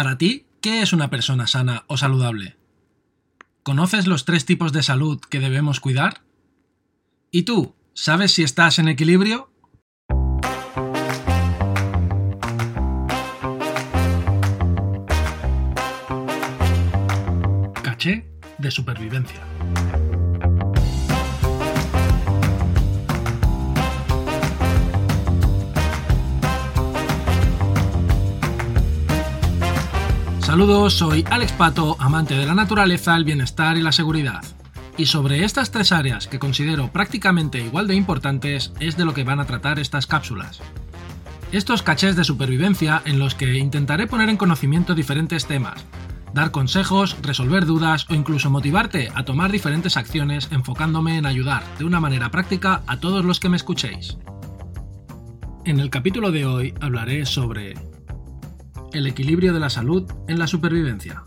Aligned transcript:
Para 0.00 0.16
ti, 0.16 0.46
¿qué 0.62 0.80
es 0.80 0.94
una 0.94 1.10
persona 1.10 1.46
sana 1.46 1.84
o 1.86 1.98
saludable? 1.98 2.56
¿Conoces 3.62 4.06
los 4.06 4.24
tres 4.24 4.46
tipos 4.46 4.72
de 4.72 4.82
salud 4.82 5.20
que 5.20 5.40
debemos 5.40 5.78
cuidar? 5.78 6.22
¿Y 7.30 7.42
tú, 7.42 7.74
sabes 7.92 8.32
si 8.32 8.42
estás 8.42 8.78
en 8.78 8.88
equilibrio? 8.88 9.52
Caché 17.82 18.26
de 18.56 18.70
supervivencia. 18.70 19.42
Saludos, 30.50 30.94
soy 30.94 31.24
Alex 31.30 31.52
Pato, 31.52 31.96
amante 32.00 32.34
de 32.34 32.44
la 32.44 32.56
naturaleza, 32.56 33.16
el 33.16 33.22
bienestar 33.22 33.76
y 33.76 33.82
la 33.82 33.92
seguridad. 33.92 34.42
Y 34.98 35.06
sobre 35.06 35.44
estas 35.44 35.70
tres 35.70 35.92
áreas 35.92 36.26
que 36.26 36.40
considero 36.40 36.90
prácticamente 36.90 37.60
igual 37.60 37.86
de 37.86 37.94
importantes 37.94 38.72
es 38.80 38.96
de 38.96 39.04
lo 39.04 39.14
que 39.14 39.22
van 39.22 39.38
a 39.38 39.44
tratar 39.44 39.78
estas 39.78 40.08
cápsulas. 40.08 40.60
Estos 41.52 41.84
cachés 41.84 42.16
de 42.16 42.24
supervivencia 42.24 43.00
en 43.04 43.20
los 43.20 43.36
que 43.36 43.58
intentaré 43.58 44.08
poner 44.08 44.28
en 44.28 44.36
conocimiento 44.36 44.96
diferentes 44.96 45.46
temas, 45.46 45.86
dar 46.34 46.50
consejos, 46.50 47.16
resolver 47.22 47.64
dudas 47.64 48.10
o 48.10 48.14
incluso 48.14 48.50
motivarte 48.50 49.12
a 49.14 49.24
tomar 49.24 49.52
diferentes 49.52 49.96
acciones 49.96 50.48
enfocándome 50.50 51.16
en 51.16 51.26
ayudar 51.26 51.62
de 51.78 51.84
una 51.84 52.00
manera 52.00 52.32
práctica 52.32 52.82
a 52.88 52.98
todos 52.98 53.24
los 53.24 53.38
que 53.38 53.50
me 53.50 53.56
escuchéis. 53.56 54.18
En 55.64 55.78
el 55.78 55.90
capítulo 55.90 56.32
de 56.32 56.44
hoy 56.44 56.74
hablaré 56.80 57.24
sobre 57.24 57.89
el 58.92 59.06
equilibrio 59.06 59.52
de 59.52 59.60
la 59.60 59.70
salud 59.70 60.10
en 60.26 60.38
la 60.38 60.46
supervivencia. 60.46 61.22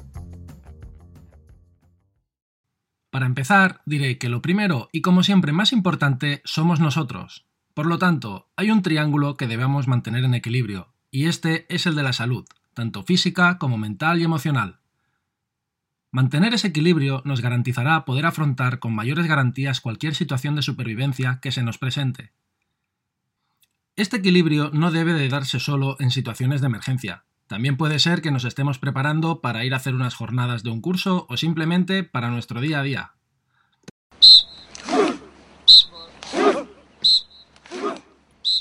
Para 3.10 3.26
empezar, 3.26 3.82
diré 3.86 4.18
que 4.18 4.30
lo 4.30 4.42
primero 4.42 4.90
y 4.92 5.02
como 5.02 5.24
siempre 5.24 5.54
más 5.54 5.72
importante 5.72 6.42
somos 6.46 6.80
nosotros. 6.80 7.46
Por 7.74 7.86
lo 7.86 7.98
tanto, 7.98 8.50
hay 8.56 8.70
un 8.72 8.82
triángulo 8.82 9.36
que 9.36 9.48
debemos 9.48 9.88
mantener 9.88 10.24
en 10.26 10.34
equilibrio, 10.34 10.94
y 11.10 11.26
este 11.28 11.66
es 11.74 11.86
el 11.86 11.96
de 11.96 12.04
la 12.04 12.14
salud, 12.14 12.46
tanto 12.74 13.04
física 13.04 13.58
como 13.58 13.78
mental 13.78 14.20
y 14.20 14.24
emocional. 14.24 14.80
Mantener 16.12 16.54
ese 16.54 16.68
equilibrio 16.68 17.22
nos 17.26 17.42
garantizará 17.42 18.06
poder 18.06 18.26
afrontar 18.26 18.80
con 18.80 18.94
mayores 18.94 19.26
garantías 19.26 19.80
cualquier 19.80 20.16
situación 20.16 20.56
de 20.56 20.62
supervivencia 20.62 21.40
que 21.42 21.52
se 21.52 21.64
nos 21.64 21.78
presente. 21.78 22.34
Este 23.96 24.18
equilibrio 24.18 24.70
no 24.74 24.92
debe 24.92 25.14
de 25.14 25.30
darse 25.30 25.60
solo 25.60 25.98
en 26.00 26.12
situaciones 26.12 26.62
de 26.62 26.68
emergencia, 26.68 27.26
también 27.54 27.78
puede 27.78 28.00
ser 28.00 28.24
que 28.24 28.32
nos 28.32 28.46
estemos 28.46 28.80
preparando 28.80 29.40
para 29.40 29.64
ir 29.64 29.76
a 29.76 29.78
hacer 29.78 29.94
unas 29.94 30.16
jornadas 30.16 30.64
de 30.64 30.72
un 30.72 30.82
curso 30.82 31.28
o 31.30 31.38
simplemente 31.38 32.04
para 32.04 32.32
nuestro 32.32 32.62
día 32.62 32.80
a 32.80 32.82
día. 32.82 33.12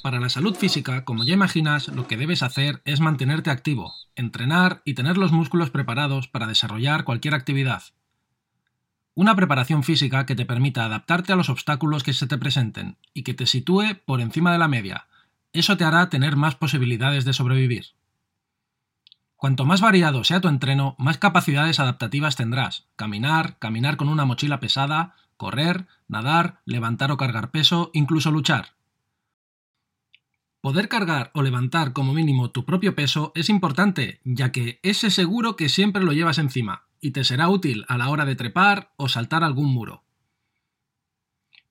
Para 0.02 0.20
la 0.20 0.28
salud 0.28 0.54
física, 0.54 1.06
como 1.06 1.24
ya 1.24 1.32
imaginas, 1.32 1.88
lo 1.88 2.06
que 2.06 2.18
debes 2.18 2.42
hacer 2.42 2.82
es 2.84 3.00
mantenerte 3.00 3.48
activo, 3.48 3.94
entrenar 4.14 4.82
y 4.84 4.92
tener 4.92 5.16
los 5.16 5.32
músculos 5.32 5.70
preparados 5.70 6.28
para 6.28 6.46
desarrollar 6.46 7.04
cualquier 7.04 7.32
actividad. 7.32 7.84
Una 9.14 9.34
preparación 9.34 9.84
física 9.84 10.26
que 10.26 10.36
te 10.36 10.44
permita 10.44 10.84
adaptarte 10.84 11.32
a 11.32 11.36
los 11.36 11.48
obstáculos 11.48 12.02
que 12.02 12.12
se 12.12 12.26
te 12.26 12.36
presenten 12.36 12.98
y 13.14 13.22
que 13.22 13.32
te 13.32 13.46
sitúe 13.46 14.02
por 14.04 14.20
encima 14.20 14.52
de 14.52 14.58
la 14.58 14.68
media. 14.68 15.06
Eso 15.54 15.78
te 15.78 15.84
hará 15.84 16.10
tener 16.10 16.36
más 16.36 16.56
posibilidades 16.56 17.24
de 17.24 17.32
sobrevivir. 17.32 17.94
Cuanto 19.42 19.64
más 19.64 19.80
variado 19.80 20.22
sea 20.22 20.40
tu 20.40 20.46
entreno, 20.46 20.94
más 21.00 21.18
capacidades 21.18 21.80
adaptativas 21.80 22.36
tendrás. 22.36 22.86
Caminar, 22.94 23.58
caminar 23.58 23.96
con 23.96 24.08
una 24.08 24.24
mochila 24.24 24.60
pesada, 24.60 25.16
correr, 25.36 25.88
nadar, 26.06 26.60
levantar 26.64 27.10
o 27.10 27.16
cargar 27.16 27.50
peso, 27.50 27.90
incluso 27.92 28.30
luchar. 28.30 28.76
Poder 30.60 30.88
cargar 30.88 31.32
o 31.34 31.42
levantar 31.42 31.92
como 31.92 32.14
mínimo 32.14 32.52
tu 32.52 32.64
propio 32.64 32.94
peso 32.94 33.32
es 33.34 33.48
importante, 33.48 34.20
ya 34.22 34.52
que 34.52 34.78
ese 34.84 35.10
seguro 35.10 35.56
que 35.56 35.68
siempre 35.68 36.04
lo 36.04 36.12
llevas 36.12 36.38
encima, 36.38 36.84
y 37.00 37.10
te 37.10 37.24
será 37.24 37.48
útil 37.48 37.84
a 37.88 37.98
la 37.98 38.10
hora 38.10 38.24
de 38.24 38.36
trepar 38.36 38.92
o 38.96 39.08
saltar 39.08 39.42
algún 39.42 39.74
muro. 39.74 40.04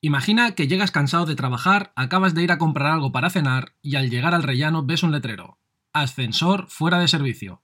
Imagina 0.01 0.55
que 0.55 0.67
llegas 0.67 0.91
cansado 0.91 1.25
de 1.25 1.37
trabajar, 1.37 1.93
acabas 1.95 2.33
de 2.33 2.43
ir 2.43 2.51
a 2.51 2.57
comprar 2.57 2.91
algo 2.91 3.13
para 3.13 3.29
cenar 3.29 3.75
y 3.81 3.95
al 3.95 4.09
llegar 4.09 4.35
al 4.35 4.43
rellano 4.43 4.83
ves 4.83 5.03
un 5.03 5.13
letrero. 5.13 5.57
Ascensor 5.93 6.67
fuera 6.69 6.99
de 6.99 7.07
servicio. 7.07 7.61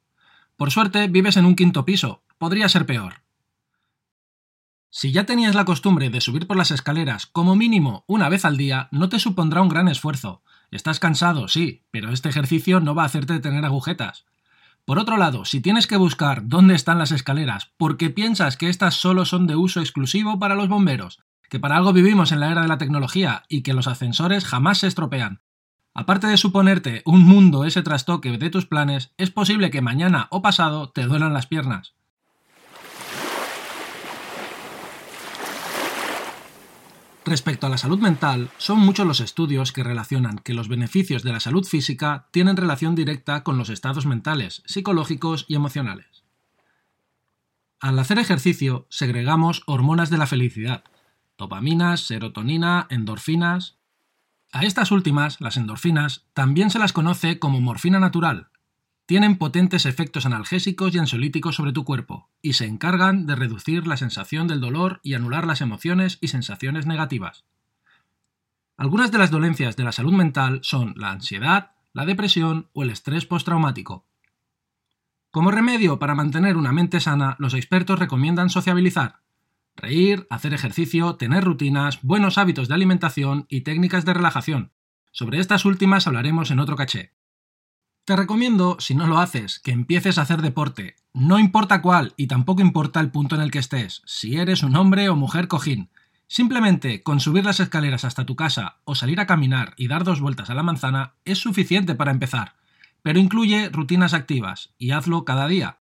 Por 0.57 0.71
suerte 0.71 1.07
vives 1.07 1.37
en 1.37 1.45
un 1.45 1.55
quinto 1.55 1.85
piso, 1.85 2.23
podría 2.37 2.67
ser 2.67 2.85
peor. 2.85 3.21
Si 4.89 5.11
ya 5.11 5.25
tenías 5.25 5.55
la 5.55 5.65
costumbre 5.65 6.09
de 6.09 6.21
subir 6.21 6.47
por 6.47 6.57
las 6.57 6.71
escaleras 6.71 7.25
como 7.27 7.55
mínimo 7.55 8.03
una 8.07 8.29
vez 8.29 8.45
al 8.45 8.57
día, 8.57 8.89
no 8.91 9.09
te 9.09 9.19
supondrá 9.19 9.61
un 9.61 9.69
gran 9.69 9.87
esfuerzo. 9.87 10.41
Estás 10.71 10.99
cansado, 10.99 11.47
sí, 11.47 11.83
pero 11.91 12.11
este 12.11 12.29
ejercicio 12.29 12.79
no 12.79 12.95
va 12.95 13.03
a 13.03 13.05
hacerte 13.05 13.39
tener 13.39 13.63
agujetas. 13.63 14.25
Por 14.83 14.99
otro 14.99 15.17
lado, 15.17 15.45
si 15.45 15.61
tienes 15.61 15.87
que 15.87 15.97
buscar 15.97 16.47
dónde 16.47 16.75
están 16.75 16.97
las 16.97 17.11
escaleras 17.11 17.71
porque 17.77 18.09
piensas 18.09 18.57
que 18.57 18.69
estas 18.69 18.95
solo 18.95 19.25
son 19.25 19.47
de 19.47 19.55
uso 19.55 19.79
exclusivo 19.79 20.39
para 20.39 20.55
los 20.55 20.67
bomberos, 20.67 21.23
que 21.49 21.59
para 21.59 21.77
algo 21.77 21.93
vivimos 21.93 22.31
en 22.31 22.39
la 22.39 22.51
era 22.51 22.61
de 22.61 22.67
la 22.67 22.77
tecnología 22.77 23.43
y 23.47 23.61
que 23.61 23.73
los 23.73 23.87
ascensores 23.87 24.45
jamás 24.45 24.79
se 24.79 24.87
estropean, 24.87 25.41
Aparte 25.99 26.27
de 26.27 26.37
suponerte 26.37 27.01
un 27.05 27.23
mundo 27.23 27.65
ese 27.65 27.81
trastoque 27.81 28.37
de 28.37 28.51
tus 28.51 28.67
planes, 28.67 29.15
es 29.17 29.31
posible 29.31 29.71
que 29.71 29.81
mañana 29.81 30.27
o 30.29 30.43
pasado 30.43 30.91
te 30.91 31.01
duelan 31.01 31.33
las 31.33 31.47
piernas. 31.47 31.95
Respecto 37.25 37.65
a 37.65 37.71
la 37.71 37.79
salud 37.79 37.97
mental, 37.97 38.51
son 38.59 38.77
muchos 38.77 39.07
los 39.07 39.21
estudios 39.21 39.71
que 39.71 39.83
relacionan 39.83 40.37
que 40.37 40.53
los 40.53 40.67
beneficios 40.67 41.23
de 41.23 41.33
la 41.33 41.39
salud 41.39 41.65
física 41.65 42.27
tienen 42.29 42.57
relación 42.57 42.93
directa 42.93 43.43
con 43.43 43.57
los 43.57 43.71
estados 43.71 44.05
mentales, 44.05 44.61
psicológicos 44.67 45.45
y 45.47 45.55
emocionales. 45.55 46.23
Al 47.79 47.97
hacer 47.97 48.19
ejercicio, 48.19 48.85
segregamos 48.91 49.63
hormonas 49.65 50.11
de 50.11 50.19
la 50.19 50.27
felicidad, 50.27 50.83
dopaminas, 51.39 52.01
serotonina, 52.01 52.85
endorfinas, 52.91 53.76
a 54.53 54.63
estas 54.63 54.91
últimas, 54.91 55.41
las 55.41 55.57
endorfinas, 55.57 56.25
también 56.33 56.69
se 56.69 56.79
las 56.79 56.93
conoce 56.93 57.37
como 57.37 57.59
morfina 57.59 57.99
natural. 57.99 58.49
Tienen 59.05 59.37
potentes 59.37 59.85
efectos 59.85 60.25
analgésicos 60.25 60.93
y 60.93 60.99
ansiolíticos 60.99 61.55
sobre 61.55 61.73
tu 61.73 61.83
cuerpo, 61.83 62.29
y 62.41 62.53
se 62.53 62.65
encargan 62.65 63.25
de 63.25 63.35
reducir 63.35 63.87
la 63.87 63.97
sensación 63.97 64.47
del 64.47 64.61
dolor 64.61 64.99
y 65.03 65.13
anular 65.13 65.45
las 65.45 65.61
emociones 65.61 66.17
y 66.21 66.29
sensaciones 66.29 66.85
negativas. 66.85 67.45
Algunas 68.77 69.11
de 69.11 69.17
las 69.17 69.31
dolencias 69.31 69.75
de 69.75 69.83
la 69.83 69.91
salud 69.91 70.13
mental 70.13 70.59
son 70.61 70.93
la 70.97 71.11
ansiedad, 71.11 71.71
la 71.93 72.05
depresión 72.05 72.69
o 72.73 72.83
el 72.83 72.89
estrés 72.89 73.25
postraumático. 73.25 74.05
Como 75.31 75.51
remedio 75.51 75.99
para 75.99 76.15
mantener 76.15 76.57
una 76.57 76.71
mente 76.71 76.99
sana, 76.99 77.35
los 77.39 77.53
expertos 77.53 77.99
recomiendan 77.99 78.49
sociabilizar, 78.49 79.19
Reír, 79.77 80.25
hacer 80.31 80.55
ejercicio, 80.55 81.15
tener 81.17 81.43
rutinas, 81.43 82.01
buenos 82.01 82.39
hábitos 82.39 82.67
de 82.67 82.73
alimentación 82.73 83.45
y 83.47 83.61
técnicas 83.61 84.05
de 84.05 84.15
relajación. 84.15 84.73
Sobre 85.11 85.39
estas 85.39 85.65
últimas 85.65 86.07
hablaremos 86.07 86.49
en 86.49 86.59
otro 86.59 86.75
caché. 86.75 87.13
Te 88.03 88.15
recomiendo, 88.15 88.77
si 88.79 88.95
no 88.95 89.05
lo 89.05 89.19
haces, 89.19 89.59
que 89.59 89.71
empieces 89.71 90.17
a 90.17 90.23
hacer 90.23 90.41
deporte. 90.41 90.95
No 91.13 91.37
importa 91.37 91.83
cuál 91.83 92.13
y 92.17 92.25
tampoco 92.25 92.61
importa 92.61 92.99
el 92.99 93.11
punto 93.11 93.35
en 93.35 93.41
el 93.41 93.51
que 93.51 93.59
estés, 93.59 94.01
si 94.05 94.37
eres 94.37 94.63
un 94.63 94.75
hombre 94.75 95.09
o 95.09 95.15
mujer 95.15 95.47
cojín. 95.47 95.91
Simplemente 96.25 97.03
con 97.03 97.19
subir 97.19 97.45
las 97.45 97.59
escaleras 97.59 98.03
hasta 98.03 98.25
tu 98.25 98.35
casa 98.35 98.79
o 98.83 98.95
salir 98.95 99.19
a 99.19 99.27
caminar 99.27 99.73
y 99.77 99.87
dar 99.87 100.03
dos 100.03 100.21
vueltas 100.21 100.49
a 100.49 100.55
la 100.55 100.63
manzana 100.63 101.13
es 101.23 101.37
suficiente 101.37 101.93
para 101.93 102.11
empezar, 102.11 102.55
pero 103.03 103.19
incluye 103.19 103.69
rutinas 103.69 104.15
activas 104.15 104.73
y 104.79 104.91
hazlo 104.91 105.23
cada 105.23 105.47
día. 105.47 105.81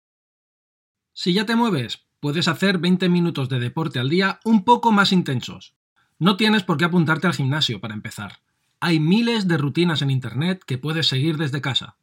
Si 1.13 1.33
ya 1.33 1.45
te 1.45 1.55
mueves, 1.55 2.05
puedes 2.21 2.47
hacer 2.47 2.77
20 2.77 3.09
minutos 3.09 3.49
de 3.49 3.59
deporte 3.59 3.99
al 3.99 4.07
día 4.07 4.39
un 4.45 4.63
poco 4.63 4.93
más 4.93 5.11
intensos. 5.11 5.73
No 6.19 6.37
tienes 6.37 6.63
por 6.63 6.77
qué 6.77 6.85
apuntarte 6.85 7.27
al 7.27 7.33
gimnasio 7.33 7.81
para 7.81 7.95
empezar. 7.95 8.39
Hay 8.79 8.99
miles 8.99 9.47
de 9.47 9.57
rutinas 9.57 10.01
en 10.01 10.11
Internet 10.11 10.63
que 10.65 10.77
puedes 10.77 11.07
seguir 11.07 11.37
desde 11.37 11.61
casa. 11.61 11.97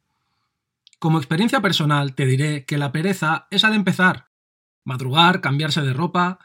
Como 0.99 1.17
experiencia 1.17 1.61
personal 1.61 2.13
te 2.13 2.25
diré 2.25 2.65
que 2.65 2.77
la 2.77 2.91
pereza 2.91 3.47
es 3.49 3.63
al 3.63 3.73
empezar. 3.73 4.27
Madrugar, 4.83 5.41
cambiarse 5.41 5.81
de 5.81 5.93
ropa... 5.93 6.39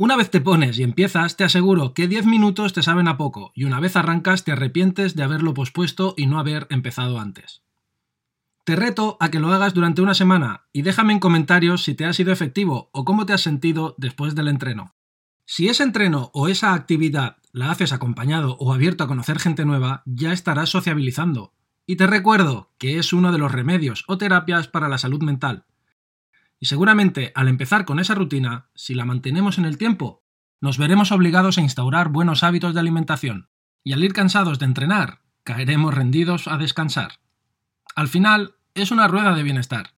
Una 0.00 0.16
vez 0.16 0.30
te 0.30 0.40
pones 0.40 0.78
y 0.78 0.84
empiezas, 0.84 1.36
te 1.36 1.42
aseguro 1.42 1.92
que 1.92 2.06
10 2.06 2.24
minutos 2.24 2.72
te 2.72 2.84
saben 2.84 3.08
a 3.08 3.16
poco 3.16 3.50
y 3.56 3.64
una 3.64 3.80
vez 3.80 3.96
arrancas 3.96 4.44
te 4.44 4.52
arrepientes 4.52 5.16
de 5.16 5.24
haberlo 5.24 5.54
pospuesto 5.54 6.14
y 6.16 6.26
no 6.26 6.38
haber 6.38 6.68
empezado 6.70 7.18
antes. 7.18 7.62
Te 8.68 8.76
reto 8.76 9.16
a 9.18 9.30
que 9.30 9.40
lo 9.40 9.50
hagas 9.50 9.72
durante 9.72 10.02
una 10.02 10.12
semana 10.12 10.66
y 10.74 10.82
déjame 10.82 11.14
en 11.14 11.20
comentarios 11.20 11.84
si 11.84 11.94
te 11.94 12.04
ha 12.04 12.12
sido 12.12 12.34
efectivo 12.34 12.90
o 12.92 13.06
cómo 13.06 13.24
te 13.24 13.32
has 13.32 13.40
sentido 13.40 13.94
después 13.96 14.34
del 14.34 14.46
entreno. 14.46 14.94
Si 15.46 15.70
ese 15.70 15.84
entreno 15.84 16.30
o 16.34 16.48
esa 16.48 16.74
actividad 16.74 17.38
la 17.50 17.70
haces 17.70 17.94
acompañado 17.94 18.58
o 18.60 18.74
abierto 18.74 19.04
a 19.04 19.08
conocer 19.08 19.38
gente 19.38 19.64
nueva, 19.64 20.02
ya 20.04 20.34
estarás 20.34 20.68
sociabilizando. 20.68 21.54
Y 21.86 21.96
te 21.96 22.06
recuerdo 22.06 22.74
que 22.76 22.98
es 22.98 23.14
uno 23.14 23.32
de 23.32 23.38
los 23.38 23.52
remedios 23.52 24.04
o 24.06 24.18
terapias 24.18 24.68
para 24.68 24.90
la 24.90 24.98
salud 24.98 25.22
mental. 25.22 25.64
Y 26.60 26.66
seguramente 26.66 27.32
al 27.34 27.48
empezar 27.48 27.86
con 27.86 27.98
esa 27.98 28.14
rutina, 28.14 28.68
si 28.74 28.92
la 28.92 29.06
mantenemos 29.06 29.56
en 29.56 29.64
el 29.64 29.78
tiempo, 29.78 30.24
nos 30.60 30.76
veremos 30.76 31.10
obligados 31.10 31.56
a 31.56 31.62
instaurar 31.62 32.10
buenos 32.10 32.42
hábitos 32.42 32.74
de 32.74 32.80
alimentación. 32.80 33.48
Y 33.82 33.94
al 33.94 34.04
ir 34.04 34.12
cansados 34.12 34.58
de 34.58 34.66
entrenar, 34.66 35.22
caeremos 35.42 35.94
rendidos 35.94 36.48
a 36.48 36.58
descansar. 36.58 37.12
Al 37.94 38.06
final, 38.06 38.54
es 38.74 38.90
una 38.90 39.08
rueda 39.08 39.34
de 39.34 39.42
bienestar. 39.42 39.94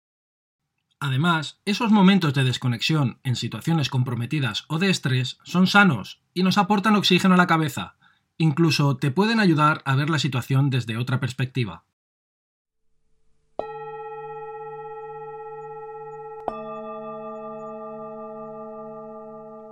Además, 1.00 1.61
esos 1.65 1.93
momentos 1.93 2.35
de 2.35 2.44
desconexión 2.44 3.20
en 3.23 3.37
situaciones 3.37 3.88
comprometidas 3.88 4.65
o 4.69 4.79
de 4.79 4.91
estrés 4.91 5.38
son 5.44 5.67
sanos 5.67 6.20
y 6.35 6.43
nos 6.43 6.59
aportan 6.59 6.97
oxígeno 6.97 7.35
a 7.35 7.38
la 7.38 7.47
cabeza. 7.47 7.97
Incluso 8.37 8.97
te 8.97 9.11
pueden 9.11 9.38
ayudar 9.41 9.82
a 9.85 9.94
ver 9.94 10.11
la 10.11 10.19
situación 10.19 10.70
desde 10.70 10.97
otra 10.97 11.20
perspectiva. 11.20 11.85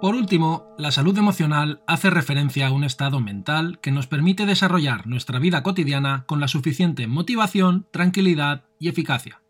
Por 0.01 0.15
último, 0.15 0.75
la 0.79 0.91
salud 0.91 1.17
emocional 1.17 1.83
hace 1.87 2.11
referencia 2.11 2.67
a 2.67 2.73
un 2.73 2.85
estado 2.85 3.21
mental 3.21 3.81
que 3.81 3.91
nos 3.91 4.07
permite 4.07 4.47
desarrollar 4.47 5.07
nuestra 5.07 5.39
vida 5.39 5.63
cotidiana 5.63 6.25
con 6.27 6.41
la 6.41 6.49
suficiente 6.49 7.07
motivación, 7.07 7.87
tranquilidad 7.93 8.65
y 8.79 8.89
eficacia 8.89 9.41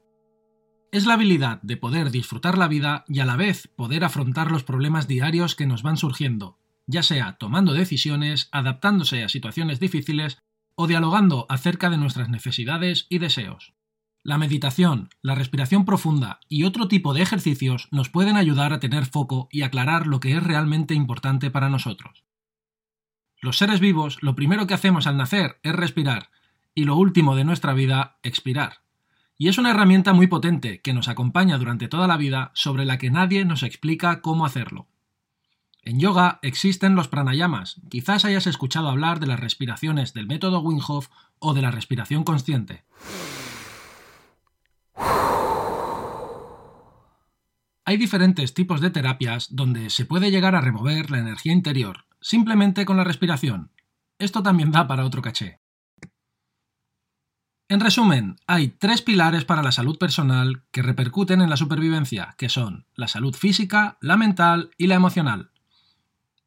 es 0.96 1.04
la 1.04 1.12
habilidad 1.12 1.60
de 1.60 1.76
poder 1.76 2.10
disfrutar 2.10 2.56
la 2.56 2.69
vida 2.69 3.04
y 3.06 3.20
a 3.20 3.26
la 3.26 3.37
vez 3.37 3.69
poder 3.76 4.02
afrontar 4.02 4.50
los 4.50 4.64
problemas 4.64 5.06
diarios 5.06 5.54
que 5.54 5.66
nos 5.66 5.82
van 5.82 5.98
surgiendo, 5.98 6.58
ya 6.87 7.02
sea 7.02 7.37
tomando 7.38 7.75
decisiones, 7.75 8.49
adaptándose 8.50 9.22
a 9.22 9.28
situaciones 9.28 9.78
difíciles 9.78 10.38
o 10.75 10.87
dialogando 10.87 11.44
acerca 11.50 11.90
de 11.90 11.99
nuestras 11.99 12.31
necesidades 12.31 13.06
y 13.10 13.19
deseos. 13.19 13.75
La 14.26 14.38
meditación, 14.38 15.08
la 15.23 15.37
respiración 15.37 15.84
profunda 15.84 16.40
y 16.49 16.64
otro 16.64 16.88
tipo 16.88 17.14
de 17.14 17.23
ejercicios 17.23 17.87
nos 17.93 18.11
pueden 18.11 18.37
ayudar 18.37 18.73
a 18.73 18.81
tener 18.81 19.06
foco 19.06 19.46
y 19.52 19.62
aclarar 19.62 20.08
lo 20.08 20.19
que 20.19 20.37
es 20.37 20.43
realmente 20.43 20.94
importante 20.94 21.49
para 21.49 21.69
nosotros. 21.69 22.25
Los 23.40 23.56
seres 23.56 23.78
vivos 23.78 24.19
lo 24.23 24.34
primero 24.34 24.67
que 24.67 24.75
hacemos 24.75 25.06
al 25.06 25.17
nacer 25.17 25.61
es 25.62 25.73
respirar 25.76 26.31
y 26.75 26.87
lo 26.87 26.96
último 26.96 27.37
de 27.37 27.44
nuestra 27.44 27.73
vida, 27.73 28.19
expirar 28.25 28.81
y 29.38 29.46
es 29.46 29.58
una 29.58 29.70
herramienta 29.70 30.12
muy 30.12 30.26
potente 30.26 30.81
que 30.81 30.93
nos 30.93 31.06
acompaña 31.06 31.56
durante 31.56 31.87
toda 31.87 32.08
la 32.08 32.17
vida 32.17 32.50
sobre 32.52 32.84
la 32.84 32.99
que 32.99 33.12
nadie 33.12 33.44
nos 33.44 33.62
explica 33.62 34.23
cómo 34.23 34.44
hacerlo. 34.44 34.88
En 35.82 36.00
yoga 36.00 36.40
existen 36.43 36.96
los 36.96 37.06
pranayamas, 37.06 37.81
quizás 37.90 38.25
hayas 38.25 38.49
escuchado 38.49 38.88
hablar 38.88 39.20
de 39.20 39.28
las 39.28 39.38
respiraciones 39.38 40.14
del 40.14 40.26
método 40.26 40.62
Wim 40.62 40.81
o 41.38 41.55
de 41.55 41.62
la 41.62 41.70
respiración 41.70 42.25
consciente. 42.25 42.82
Hay 47.88 47.98
diferentes 47.98 48.52
tipos 48.52 48.80
de 48.80 48.90
terapias 48.90 49.46
donde 49.54 49.90
se 49.90 50.06
puede 50.06 50.32
llegar 50.32 50.56
a 50.56 50.60
remover 50.60 51.08
la 51.12 51.20
energía 51.20 51.52
interior, 51.52 52.06
simplemente 52.20 52.84
con 52.84 52.96
la 52.96 53.04
respiración. 53.04 53.70
Esto 54.18 54.42
también 54.42 54.72
da 54.72 54.88
para 54.88 55.04
otro 55.04 55.22
caché. 55.22 55.60
En 57.68 57.78
resumen, 57.78 58.38
hay 58.48 58.68
tres 58.68 59.02
pilares 59.02 59.44
para 59.44 59.62
la 59.62 59.70
salud 59.70 59.98
personal 59.98 60.64
que 60.72 60.82
repercuten 60.82 61.40
en 61.40 61.48
la 61.48 61.56
supervivencia, 61.56 62.34
que 62.38 62.48
son 62.48 62.86
la 62.96 63.06
salud 63.06 63.36
física, 63.36 63.98
la 64.00 64.16
mental 64.16 64.70
y 64.76 64.88
la 64.88 64.96
emocional. 64.96 65.52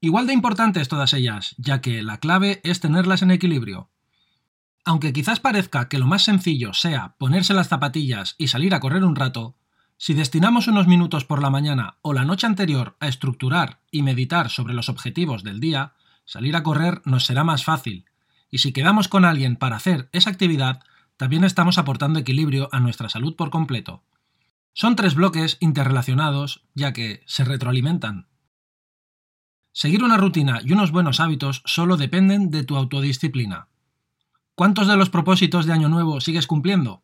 Igual 0.01 0.27
de 0.27 0.33
importantes 0.33 0.89
todas 0.89 1.13
ellas, 1.13 1.55
ya 1.57 1.79
que 1.79 2.03
la 2.03 2.17
clave 2.17 2.59
es 2.65 2.81
tenerlas 2.81 3.21
en 3.21 3.31
equilibrio. 3.31 3.89
Aunque 4.83 5.13
quizás 5.13 5.39
parezca 5.39 5.87
que 5.87 5.99
lo 5.99 6.07
más 6.07 6.23
sencillo 6.23 6.73
sea 6.73 7.15
ponerse 7.17 7.53
las 7.53 7.69
zapatillas 7.69 8.35
y 8.37 8.49
salir 8.49 8.75
a 8.75 8.81
correr 8.81 9.05
un 9.05 9.15
rato, 9.15 9.55
si 10.01 10.13
destinamos 10.13 10.69
unos 10.69 10.87
minutos 10.87 11.25
por 11.25 11.43
la 11.43 11.49
mañana 11.49 11.97
o 12.01 12.13
la 12.13 12.23
noche 12.23 12.47
anterior 12.47 12.95
a 13.01 13.09
estructurar 13.09 13.81
y 13.91 14.01
meditar 14.01 14.49
sobre 14.49 14.73
los 14.73 14.87
objetivos 14.87 15.43
del 15.43 15.59
día, 15.59 15.91
salir 16.23 16.55
a 16.55 16.63
correr 16.63 17.01
nos 17.03 17.25
será 17.25 17.43
más 17.43 17.65
fácil, 17.65 18.05
y 18.49 18.59
si 18.59 18.71
quedamos 18.71 19.09
con 19.09 19.25
alguien 19.25 19.57
para 19.57 19.75
hacer 19.75 20.07
esa 20.13 20.29
actividad, 20.29 20.79
también 21.17 21.43
estamos 21.43 21.77
aportando 21.77 22.17
equilibrio 22.17 22.69
a 22.71 22.79
nuestra 22.79 23.09
salud 23.09 23.35
por 23.35 23.49
completo. 23.49 24.05
Son 24.73 24.95
tres 24.95 25.15
bloques 25.15 25.57
interrelacionados, 25.59 26.63
ya 26.75 26.93
que 26.93 27.21
se 27.25 27.43
retroalimentan. 27.43 28.29
Seguir 29.73 30.01
una 30.01 30.15
rutina 30.15 30.61
y 30.63 30.71
unos 30.71 30.93
buenos 30.93 31.19
hábitos 31.19 31.61
solo 31.65 31.97
dependen 31.97 32.51
de 32.51 32.63
tu 32.63 32.77
autodisciplina. 32.77 33.67
¿Cuántos 34.55 34.87
de 34.87 34.95
los 34.95 35.09
propósitos 35.09 35.65
de 35.65 35.73
Año 35.73 35.89
Nuevo 35.89 36.21
sigues 36.21 36.47
cumpliendo? 36.47 37.03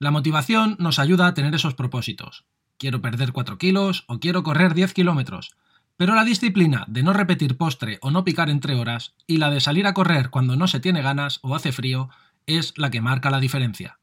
La 0.00 0.10
motivación 0.10 0.76
nos 0.78 0.98
ayuda 0.98 1.26
a 1.26 1.34
tener 1.34 1.54
esos 1.54 1.74
propósitos. 1.74 2.46
Quiero 2.78 3.02
perder 3.02 3.32
4 3.32 3.58
kilos 3.58 4.04
o 4.08 4.18
quiero 4.18 4.42
correr 4.42 4.72
10 4.72 4.94
kilómetros. 4.94 5.54
Pero 5.98 6.14
la 6.14 6.24
disciplina 6.24 6.86
de 6.88 7.02
no 7.02 7.12
repetir 7.12 7.58
postre 7.58 7.98
o 8.00 8.10
no 8.10 8.24
picar 8.24 8.48
entre 8.48 8.74
horas 8.76 9.12
y 9.26 9.36
la 9.36 9.50
de 9.50 9.60
salir 9.60 9.86
a 9.86 9.92
correr 9.92 10.30
cuando 10.30 10.56
no 10.56 10.68
se 10.68 10.80
tiene 10.80 11.02
ganas 11.02 11.38
o 11.42 11.54
hace 11.54 11.70
frío 11.70 12.08
es 12.46 12.72
la 12.78 12.90
que 12.90 13.02
marca 13.02 13.28
la 13.28 13.40
diferencia. 13.40 13.98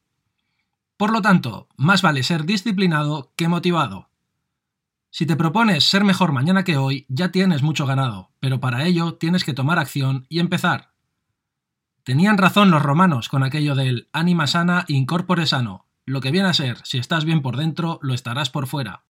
Por 0.98 1.12
lo 1.12 1.24
tanto, 1.24 1.68
más 1.78 2.04
vale 2.04 2.22
ser 2.22 2.46
disciplinado 2.46 3.34
que 3.36 3.48
motivado. 3.48 4.10
Si 5.10 5.26
te 5.26 5.36
propones 5.36 5.84
ser 5.84 6.04
mejor 6.04 6.32
mañana 6.32 6.64
que 6.64 6.78
hoy, 6.78 7.08
ya 7.10 7.32
tienes 7.32 7.64
mucho 7.64 7.88
ganado, 7.88 8.30
pero 8.40 8.60
para 8.60 8.86
ello 8.86 9.16
tienes 9.16 9.44
que 9.44 9.56
tomar 9.56 9.80
acción 9.80 10.28
y 10.30 10.42
empezar. 10.42 10.92
Tenían 12.04 12.38
razón 12.38 12.70
los 12.70 12.84
romanos 12.84 13.30
con 13.30 13.42
aquello 13.42 13.74
del 13.74 14.10
anima 14.14 14.46
sana 14.46 14.86
incorpore 14.88 15.48
sano. 15.48 15.87
Lo 16.08 16.22
que 16.22 16.32
viene 16.32 16.48
a 16.48 16.54
ser, 16.54 16.80
si 16.86 16.98
estás 16.98 17.26
bien 17.26 17.42
por 17.42 17.58
dentro, 17.58 18.00
lo 18.02 18.14
estarás 18.14 18.50
por 18.50 18.66
fuera. 18.66 19.04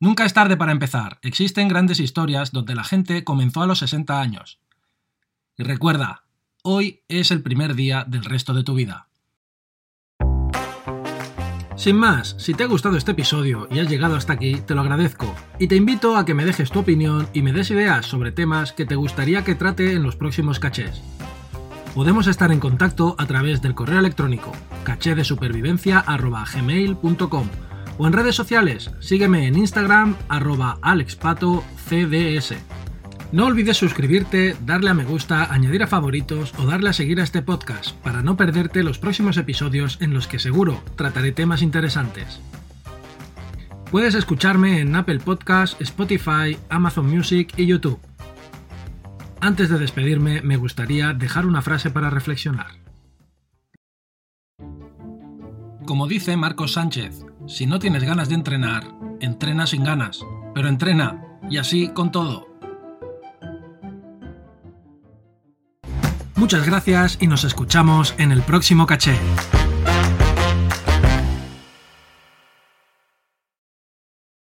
Nunca 0.00 0.24
es 0.24 0.32
tarde 0.32 0.56
para 0.56 0.72
empezar. 0.72 1.18
Existen 1.20 1.68
grandes 1.68 2.00
historias 2.00 2.50
donde 2.50 2.74
la 2.74 2.82
gente 2.82 3.24
comenzó 3.24 3.60
a 3.60 3.66
los 3.66 3.80
60 3.80 4.18
años. 4.18 4.58
Y 5.58 5.64
recuerda, 5.64 6.24
Hoy 6.64 7.02
es 7.08 7.30
el 7.30 7.42
primer 7.42 7.74
día 7.74 8.04
del 8.08 8.24
resto 8.24 8.54
de 8.54 8.62
tu 8.62 8.74
vida. 8.74 9.08
Sin 11.76 11.96
más, 11.96 12.36
si 12.38 12.54
te 12.54 12.62
ha 12.62 12.68
gustado 12.68 12.96
este 12.96 13.10
episodio 13.10 13.66
y 13.68 13.80
has 13.80 13.90
llegado 13.90 14.14
hasta 14.14 14.32
aquí, 14.32 14.62
te 14.64 14.74
lo 14.74 14.80
agradezco 14.80 15.34
y 15.58 15.66
te 15.66 15.76
invito 15.76 16.16
a 16.16 16.24
que 16.24 16.34
me 16.34 16.44
dejes 16.44 16.70
tu 16.70 16.78
opinión 16.78 17.28
y 17.34 17.42
me 17.42 17.52
des 17.52 17.70
ideas 17.70 18.06
sobre 18.06 18.30
temas 18.30 18.72
que 18.72 18.86
te 18.86 18.94
gustaría 18.94 19.42
que 19.42 19.56
trate 19.56 19.92
en 19.92 20.04
los 20.04 20.16
próximos 20.16 20.58
cachés. 20.58 21.02
Podemos 21.94 22.26
estar 22.26 22.50
en 22.52 22.60
contacto 22.60 23.14
a 23.18 23.26
través 23.26 23.60
del 23.60 23.74
correo 23.74 23.98
electrónico 23.98 24.52
cachedesupervivencia.gmail.com 24.84 27.48
o 27.98 28.06
en 28.06 28.14
redes 28.14 28.34
sociales, 28.34 28.90
sígueme 29.00 29.46
en 29.46 29.58
Instagram 29.58 30.16
arroba 30.28 30.78
alexpatocds. 30.80 32.54
No 33.32 33.44
olvides 33.46 33.76
suscribirte, 33.76 34.56
darle 34.64 34.88
a 34.90 34.94
me 34.94 35.04
gusta, 35.04 35.52
añadir 35.52 35.82
a 35.82 35.86
favoritos 35.86 36.54
o 36.58 36.64
darle 36.66 36.88
a 36.90 36.94
seguir 36.94 37.20
a 37.20 37.24
este 37.24 37.42
podcast 37.42 37.94
para 37.96 38.22
no 38.22 38.36
perderte 38.36 38.82
los 38.82 38.98
próximos 38.98 39.36
episodios 39.36 39.98
en 40.00 40.14
los 40.14 40.26
que 40.26 40.38
seguro 40.38 40.82
trataré 40.96 41.32
temas 41.32 41.62
interesantes. 41.62 42.40
Puedes 43.90 44.14
escucharme 44.14 44.80
en 44.80 44.96
Apple 44.96 45.20
Podcast, 45.20 45.78
Spotify, 45.82 46.56
Amazon 46.70 47.06
Music 47.06 47.52
y 47.58 47.66
YouTube. 47.66 48.00
Antes 49.42 49.68
de 49.68 49.76
despedirme, 49.76 50.40
me 50.42 50.56
gustaría 50.56 51.14
dejar 51.14 51.46
una 51.46 51.62
frase 51.62 51.90
para 51.90 52.10
reflexionar. 52.10 52.78
Como 55.84 56.06
dice 56.06 56.36
Marcos 56.36 56.74
Sánchez, 56.74 57.24
si 57.48 57.66
no 57.66 57.80
tienes 57.80 58.04
ganas 58.04 58.28
de 58.28 58.36
entrenar, 58.36 58.84
entrena 59.20 59.66
sin 59.66 59.82
ganas, 59.82 60.24
pero 60.54 60.68
entrena, 60.68 61.40
y 61.50 61.58
así 61.58 61.88
con 61.88 62.12
todo. 62.12 62.46
Muchas 66.36 66.64
gracias 66.64 67.18
y 67.20 67.26
nos 67.26 67.42
escuchamos 67.42 68.14
en 68.18 68.30
el 68.30 68.42
próximo 68.42 68.86
caché. 68.86 69.18